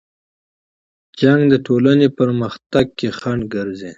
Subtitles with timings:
[1.19, 3.89] جنګ د ټولنې په پرمختګ کې خنډ ګرځي.